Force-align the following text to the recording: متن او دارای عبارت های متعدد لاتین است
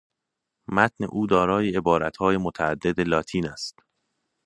متن 0.75 1.03
او 1.03 1.27
دارای 1.27 1.75
عبارت 1.75 2.17
های 2.17 2.37
متعدد 2.37 2.99
لاتین 3.01 3.47
است 3.49 3.79